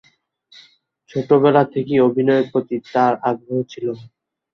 [1.09, 3.87] ছোটবেলা থেকেই অভিনয়ের প্রতি তার আগ্রহ ছিল।